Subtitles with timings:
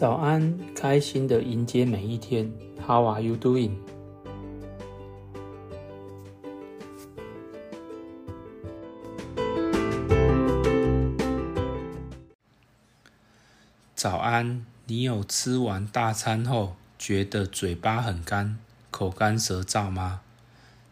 [0.00, 2.50] 早安，开心的迎接每一天。
[2.86, 3.72] How are you doing？
[13.94, 18.58] 早安，你有吃完大餐后觉得嘴巴很干、
[18.90, 20.22] 口干舌燥吗？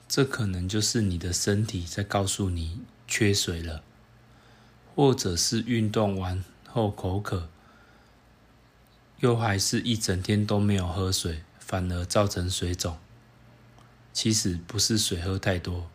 [0.06, 3.82] 这可能就是你的身体在告诉你缺水了，
[4.94, 7.48] 或者是运动完后口渴。
[9.20, 12.96] 又还是一整天都没有喝水，反而造成水肿。
[14.12, 15.90] 其实不是水喝太多，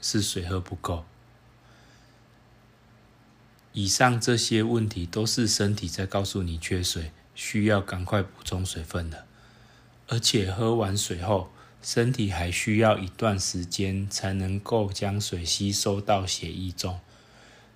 [0.00, 1.04] 是水喝不够。
[3.72, 9.26] 以上这些问题都是身体在告诉你缺水，需要赶快补充水分的。
[10.08, 11.50] 而且喝完水后，
[11.82, 16.98] 身体还需要一段时间才能够将水吸收到血液中。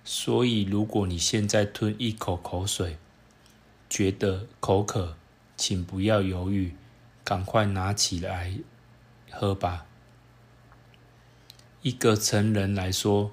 [0.03, 2.97] 所以，如果你现在吞一口口水，
[3.91, 5.17] 觉得口渴，
[5.57, 6.73] 请不要犹豫，
[7.25, 8.53] 赶快拿起来
[9.29, 9.85] 喝吧。
[11.81, 13.31] 一个成人来说，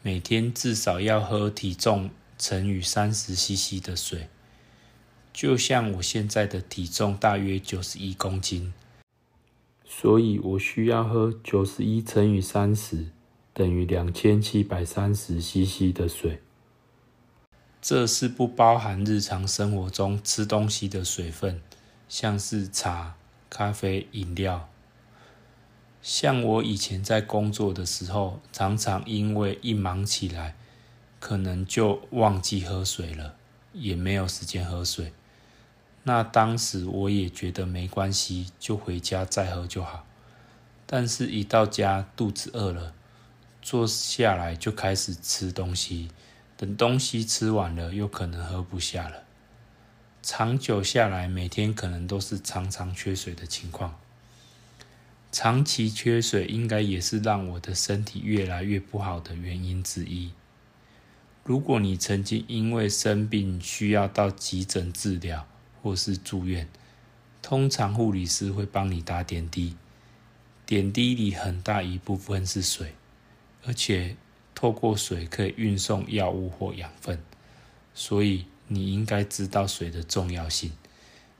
[0.00, 4.30] 每天至少要喝体重乘以三十 CC 的水。
[5.34, 8.72] 就像我现在的体重大约九十一公斤，
[9.84, 13.08] 所以我需要喝九十一乘以三十，
[13.52, 16.40] 等于两千七百三十 CC 的水。
[17.82, 21.62] 这是不包含日常生活中吃东西的水分，
[22.08, 23.14] 像是茶、
[23.48, 24.68] 咖啡、饮料。
[26.02, 30.54] 像我以前在工作的时候，常常因为一忙起来，
[31.18, 33.36] 可能就忘记喝水了，
[33.72, 35.12] 也没有时间喝水。
[36.02, 40.06] 那当时我也觉得没关系，就回家再喝就好。
[40.86, 42.94] 但是，一到家肚子饿了，
[43.62, 46.10] 坐下来就开始吃东西。
[46.60, 49.22] 等东西吃完了，又可能喝不下了。
[50.20, 53.98] 长久下来，每天可能都是常常缺水的情况。
[55.32, 60.34] 长期缺水应该也是让我的身体越来越不好的原因之一。
[61.44, 65.48] 如果你曾经因为生病需要到急诊治疗
[65.80, 66.68] 或是住院，
[67.40, 69.78] 通常护理师会帮你打点滴，
[70.66, 72.92] 点滴里很大一部分是水，
[73.64, 74.18] 而且。
[74.60, 77.18] 透过水可以运送药物或养分，
[77.94, 80.72] 所以你应该知道水的重要性。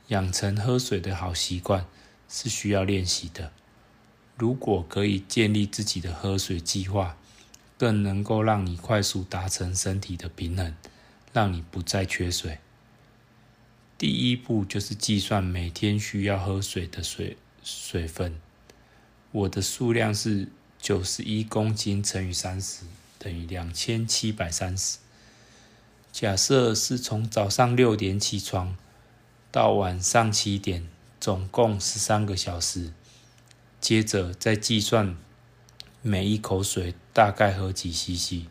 [0.08, 1.84] 养成喝水的好习惯
[2.31, 3.53] 是需要练习的。
[4.38, 7.19] 如果可以建立自己的喝水计划，
[7.76, 10.75] 更能够让你快速达成身体的平衡，
[11.34, 12.56] 让你不再缺水。
[13.98, 18.41] 第一步就是计算每天需要喝水的水水分。
[19.31, 20.48] 我的数量是
[20.81, 22.84] 九十一公斤乘以三十。
[23.22, 24.97] 等于两千七百三十。
[26.10, 28.75] 假设是从早上六点起床
[29.53, 30.88] 到晚上七点，
[31.20, 32.94] 总共十三个小时。
[33.78, 35.16] 接着再计算
[36.00, 38.47] 每一口水大概喝几 CC。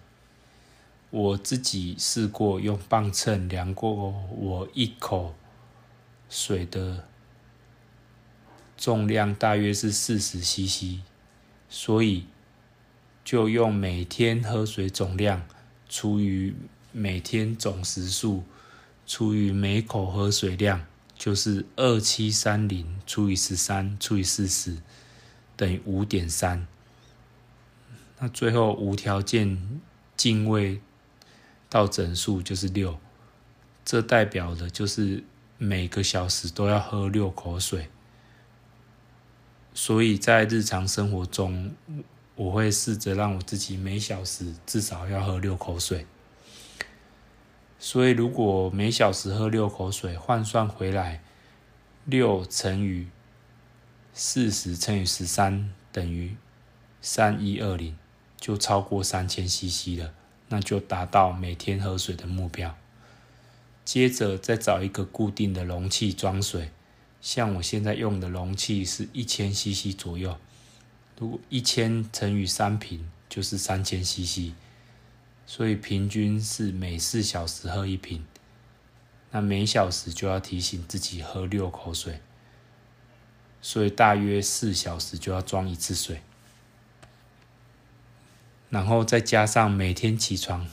[1.09, 5.33] 我自己试过用磅秤量过，我一口
[6.29, 7.07] 水的
[8.77, 10.99] 重量大约是四十 CC，
[11.67, 12.25] 所以。
[13.29, 15.45] 就用每天喝水总量
[15.87, 16.55] 除以
[16.91, 18.43] 每天总时数
[19.05, 20.83] 除以每口喝水量，
[21.15, 24.79] 就是二七三零除以十三除以四十
[25.55, 26.65] 等于五点三。
[28.17, 29.79] 那最后无条件
[30.17, 30.81] 进位
[31.69, 32.97] 到整数就是六，
[33.85, 35.23] 这代表的就是
[35.59, 37.89] 每个小时都要喝六口水。
[39.75, 41.75] 所以在日常生活中。
[42.39, 46.07] 我会试着让我自己每小时至少要喝六口水，
[47.77, 51.21] 所以如果每小时喝六口水，换算回来，
[52.05, 53.07] 六乘以
[54.13, 56.37] 四十乘以十三等于
[57.01, 57.97] 三一二零，
[58.37, 60.13] 就超过三千 CC 了，
[60.47, 62.73] 那就达到每天喝水的目标。
[63.83, 66.71] 接着再找一个固定的容器装水，
[67.19, 70.37] 像我现在用的容器是一千 CC 左右。
[71.19, 74.53] 如果一千乘以三瓶就是三千 CC，
[75.45, 78.25] 所以平均是每四小时喝一瓶，
[79.31, 82.21] 那每小时就要提醒自己喝六口水，
[83.61, 86.21] 所以大约四小时就要装一次水，
[88.69, 90.65] 然后再加上每天起床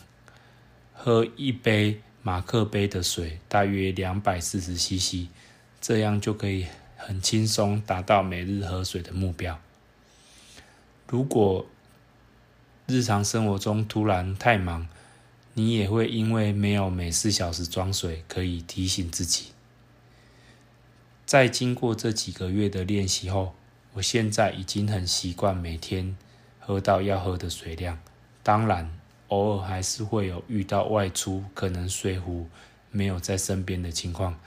[0.95, 5.27] 喝一杯马克杯的水，大约两百四十 CC，
[5.81, 9.61] 这样就可以很轻松达到每日喝水的目标。
[11.09, 11.67] 如果
[12.87, 14.89] 日常生活中突然太忙，
[15.55, 19.47] 你也会因为没有每四小时装水可以提醒自己，
[21.25, 23.55] 在经过这几个月的练习后，
[23.95, 26.17] 我现在已经很习惯每天
[26.61, 27.99] 喝到要喝的水量。
[28.43, 28.91] 当然，
[29.29, 32.49] 偶尔还是会有遇到外出可能水壶
[32.91, 34.39] 没有在身边的情况，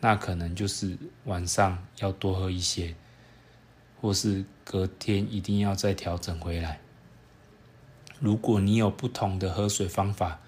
[0.00, 2.94] 那可能就是晚上要多喝一些，
[4.00, 6.78] 或是隔天一定要再调整回来。
[8.20, 10.40] 如果你有不同的喝水方法，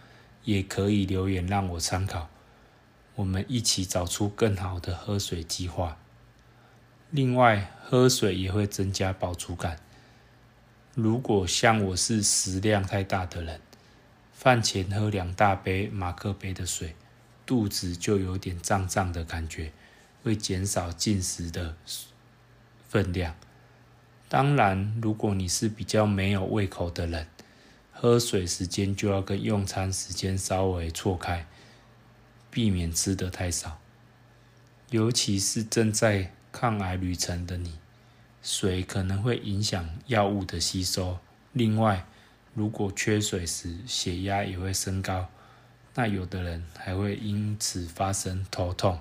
[0.44, 2.28] 也可以留言让我参考。
[3.14, 5.96] 我们一起找出更好的喝水计划。
[7.10, 9.78] 另外，喝水也会增加饱足感。
[10.94, 13.58] 如果像我是食量太大的人，
[14.34, 16.94] 饭前喝两大杯马克杯的水，
[17.46, 19.72] 肚子就有点胀胀的感觉，
[20.22, 21.74] 会减少进食的
[22.86, 23.34] 分量。
[24.30, 27.26] 当然，如果你是比较没有胃口的人，
[27.92, 31.48] 喝水时间就要跟用餐时间稍微错开。
[32.48, 33.80] 避免吃的太少，
[34.90, 37.74] 尤其是正在抗癌旅程的你，
[38.40, 41.18] 水可能会影响药物的吸收。
[41.52, 42.06] 另外，
[42.54, 45.28] 如果缺水时血压也会升高，
[45.96, 49.00] 那有的人还会因此发生头痛。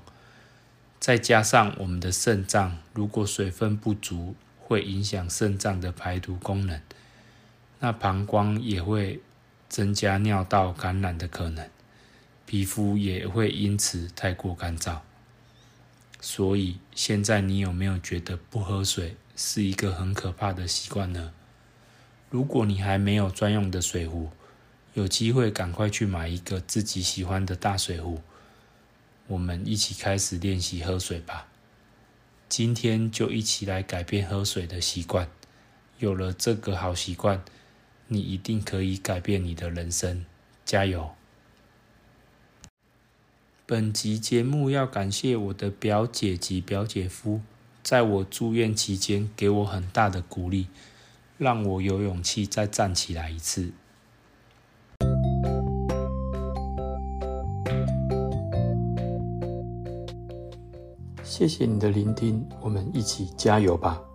[0.99, 4.35] 再加上我们的肾脏如果水分不足，
[4.69, 6.80] 会影响肾脏的排毒功能，
[7.80, 9.19] 那膀胱也会
[9.68, 11.68] 增加尿道感染的可能。
[12.45, 15.00] 皮肤也会因此太过干燥，
[16.21, 21.33] 所以现在你有没有觉得不喝水是一个很可怕的习惯呢？
[22.30, 24.30] 如果你还没有专用的水壶，
[24.94, 28.22] 有机会赶快去买一个自己喜欢的大水壶，
[29.25, 31.49] 我们一起开始练习喝水吧。
[32.50, 35.30] 今天就一起来改变喝水的习惯，
[36.00, 37.44] 有了这个好习惯，
[38.07, 40.25] 你一定可以改变你的人生，
[40.66, 41.12] 加油！
[43.68, 47.42] 本集节目要感谢我的表姐及表姐夫，
[47.84, 50.69] 在我住院期间给我很大的鼓励，
[51.38, 53.72] 让我有勇气再站起来一次。
[61.39, 64.08] 谢谢你的聆听，我们一起加油吧。